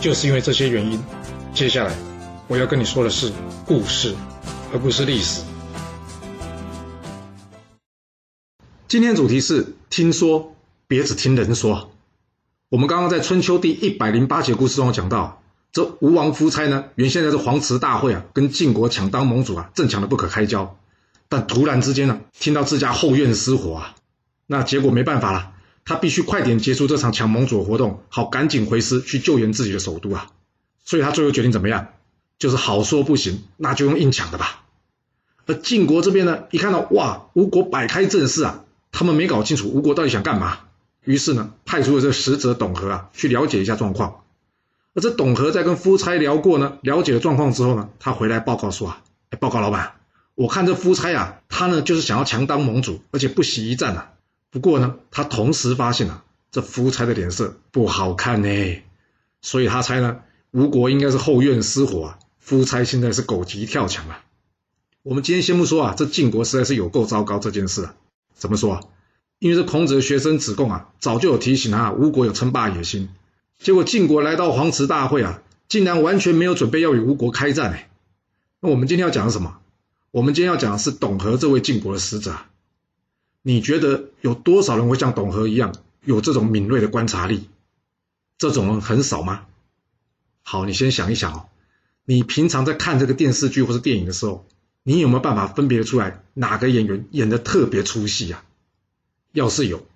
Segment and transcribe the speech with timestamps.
[0.00, 1.02] 就是因为这些原因，
[1.52, 1.92] 接下来
[2.46, 3.32] 我要跟你说的是
[3.66, 4.14] 故事，
[4.72, 5.42] 而不是历史。
[8.86, 10.54] 今天主题是听说，
[10.86, 11.90] 别只听人说。
[12.68, 20.78] 我们刚刚在春秋第一百零八节故事中讲到，这吴王夫差呢，原先在这黄池大会啊，跟晋国抢当盟主啊，正抢得不可开交。
[21.28, 23.96] 但突然之间呢，听到自家后院失火啊，
[24.46, 25.54] 那结果没办法了。
[25.88, 30.26] 他必须快点结束这场抢盟主的活动，好赶紧回师去救援自己的首都啊！
[30.84, 31.88] 所以他最后决定怎么样？
[32.38, 34.64] 就是好说不行，那就用硬抢的吧。
[35.46, 40.58] 而晋国这边呢，一看到哇，吴国摆开阵势啊，他们没搞清楚吴国到底想干嘛，
[41.04, 44.24] 于是呢，派出了这使者董和啊，去了解一下状况。
[44.92, 49.02] 而这董和在跟夫差聊过呢，了解了状况之后呢，他回来报告说啊，
[49.40, 49.94] 报告老板，
[50.34, 54.10] 我看这夫差啊，他呢就是想要强当盟主，而且不惜一战啊。
[54.50, 58.82] 不过呢，他同时发现啊，这夫差的脸色不好看呢，
[59.42, 64.24] 所以他猜呢，吴国应该是后院失火啊，夫差现在是狗急跳墙啊。
[65.02, 67.94] 我们今天先不说啊，这晋国实在是有够糟糕这件事啊。
[68.34, 68.80] 怎么说啊？
[69.38, 73.10] 因为这孔子的学生子贡啊，早就有提醒啊，吴国有称霸野心，
[73.58, 77.90] 结果晋国来到黄池大会啊，竟然完全没有准备要与吴国开战哎。
[78.60, 79.58] 那我们今天要讲什么？
[80.10, 82.34] 我们今天要讲的是董和这位晋国的使者。
[83.48, 87.48] 你觉得有多少人会像董和一样有这种敏锐的观察力？
[88.36, 89.46] 这种人很少吗？
[90.42, 91.46] 好，你先想一想哦。
[92.04, 94.46] 你平常在看这个电视剧或是电影的时候，
[94.82, 98.44] 你有没有办法分别出来哪个演员演的特别出戏啊？
[99.32, 99.86] 要是有，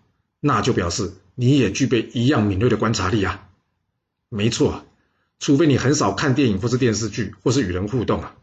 [0.41, 3.51] 那就表示你也具备一样敏锐的观察力啊。
[4.31, 4.87] 没错，
[5.39, 8.35] 除非你很少看电影或是电视剧或是与人互动啊，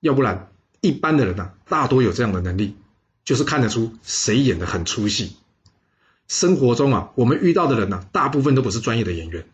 [0.00, 0.52] 要不然
[0.82, 2.76] 一般的人呢，大多有这样的能力。
[3.28, 5.36] 就是看得出谁演的很出戏。
[6.28, 9.46] 生活中啊，我们遇到的人呢，大部分都不是专业的演员。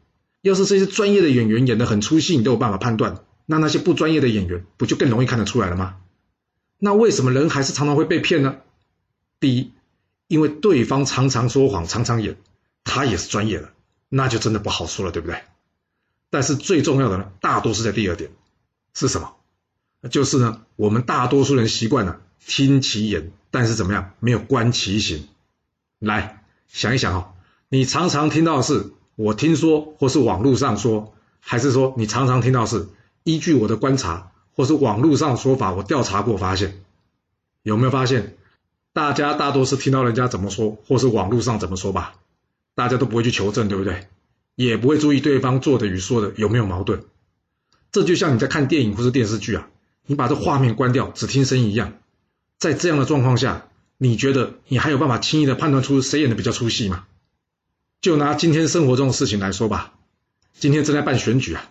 [0.42, 5.96] 要是这些专业的演员演的很出戏，你都有办法判断，那那些不专业的演员不就更容易看得出来了吗？
[6.78, 8.58] 那为什么人还是常常会被骗呢？
[9.40, 9.72] 第一，
[10.28, 12.36] 因为对方常常说谎，常常演，
[12.84, 13.72] 他也是专业的，
[14.08, 15.42] 那就真的不好说了，对不对？
[16.30, 18.30] 但是最重要的呢，大多是在第二点，
[18.94, 19.34] 是什么？
[20.12, 23.32] 就是呢，我们大多数人习惯了听其言。
[23.54, 24.10] 但是怎么样？
[24.19, 25.28] 没有观其行。
[26.00, 27.34] 来想一想哦，
[27.69, 32.88] 你常常听到的是我听说，或是网络上说，还是说你常常听到是
[33.22, 36.82] 依据我的观察，或是网络上说法，我调查过发现，
[37.62, 38.34] 有没有发现？
[38.93, 42.16] 大家大多是听到人家怎么说，或是网络上怎么说吧，
[42.75, 44.09] 大家都不会去求证，对不对？
[44.56, 47.04] 也不会注意对方做的与说的有没有矛盾。
[47.93, 49.69] 这就像你在看电影或是电视剧啊，
[50.06, 51.93] 你把这画面关掉，只听声音一样。
[52.59, 57.06] 在这样的状况下，你觉得你还有办法轻易的判断出谁演的比较出戏吗？
[58.00, 59.94] 就拿今天生活中的事情来说吧，
[60.59, 61.70] 今天正在办选举啊，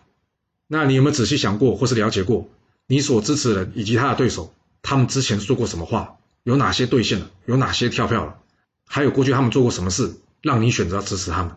[0.68, 2.50] 那你有没有仔细想过或是了解过
[2.88, 8.40] 你所支持的人以及他的对手，他们之前说过什么话，有哪些兑现了，有哪些跳票了，
[8.86, 11.56] 还有过去他们做过什么事，让你选择支持他们，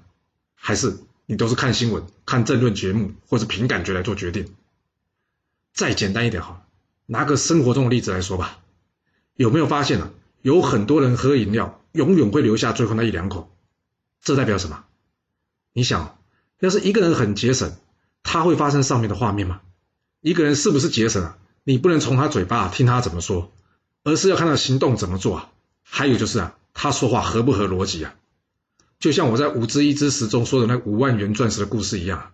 [0.54, 4.54] 还是你都是看新闻、看政论节目或者凭感觉来做决定？
[5.72, 6.66] 再简单一点哈，
[7.06, 8.59] 拿个生活中的例子来说吧。
[9.36, 10.10] 有没有发现啊？
[10.42, 13.50] 有很多人喝饮料，永远会留下最后那一两口，
[14.22, 14.84] 这代表什么？
[15.72, 16.19] 你想，
[16.60, 17.72] 要是一个人很节省，
[18.22, 19.60] 他会发生上面的画面吗？
[20.20, 21.38] 一个人是不是节省啊？
[21.64, 23.52] 你不能从他嘴巴听他怎么说，
[24.04, 25.50] 而是要看他行动怎么做啊。
[25.82, 28.14] 还有就是啊，他说话合不合逻辑啊？
[28.98, 32.33] 就像我在《五之一之十》中说的那五万元钻石的故事一样，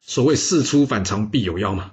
[0.00, 1.92] 所谓事出反常必有妖嘛，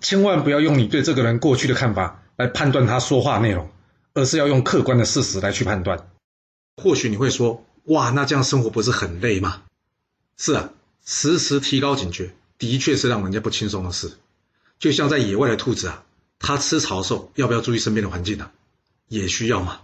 [0.00, 3.70] 千万不要用你对这个人过去的看法来判断他说话内容。
[4.16, 6.08] 而是要用客观的事实来去判断。
[6.82, 9.62] 或许你会说：“哇，那这样生活不是很累吗？”
[10.38, 10.70] 是啊，
[11.04, 14.16] 时时提高警觉，的确是让人家不轻松的事。
[14.78, 16.02] 就像在野外的兔子啊，
[16.38, 18.50] 它吃草兽要不要注意身边的环境呢？
[19.08, 19.82] 也需要嘛。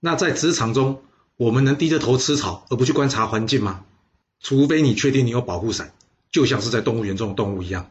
[0.00, 1.02] 那在职场中，
[1.36, 3.84] 我们能低着头吃草而不去观察环境吗？
[4.40, 5.92] 除非你确定你有保护伞，
[6.32, 7.90] 就像是在动物园中的动物一样，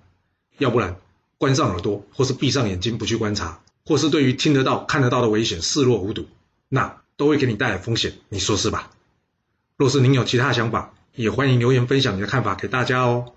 [0.57, 1.00] 要不然
[1.38, 3.62] 关上耳朵或是闭上眼睛不去观察。
[3.89, 6.27] 或是对于听得到看得到的危险视若无睹
[6.68, 8.91] 那都会给你带来风险你说是吧？
[9.77, 13.33] 若是您有其他想法也欢迎留言分享你的看法给大家哦。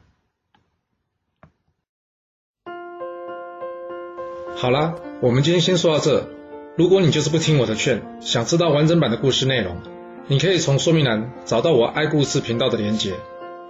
[4.54, 6.28] 好了我们今天先说到这。
[6.76, 9.80] 如果你就是不听我的劝想知道完整版的故事内容
[10.26, 13.14] 你可以从说明栏找到我爱故事频道的连接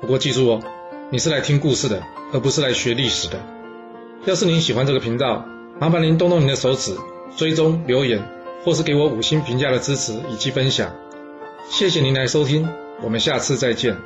[0.01, 0.63] 不过记住哦
[1.13, 2.03] 你是来听故事的
[2.33, 3.41] 而不是来学历史的。
[4.25, 5.47] 要是您喜欢这个频道
[5.79, 6.97] 麻烦您动动您的手指，
[7.37, 8.23] 追踪、留言，
[8.65, 10.95] 或是给我五星评价的支持以及分享。
[11.69, 12.69] 谢谢您来收听，
[13.03, 13.97] 我们下次再见。